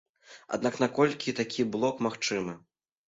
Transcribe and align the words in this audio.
Аднак 0.57 0.79
наколькі 0.85 1.35
такі 1.43 1.67
блок 1.77 2.03
магчымы? 2.07 2.53